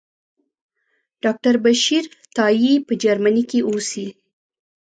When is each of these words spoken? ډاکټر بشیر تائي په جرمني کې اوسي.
ډاکټر 1.23 1.55
بشیر 1.65 2.03
تائي 2.35 2.73
په 2.87 2.93
جرمني 3.03 3.43
کې 3.51 3.59
اوسي. 3.69 4.07